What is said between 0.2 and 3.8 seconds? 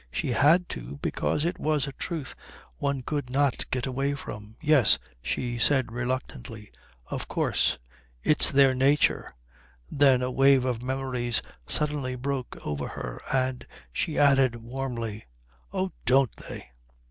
had to, because it was a truth one could not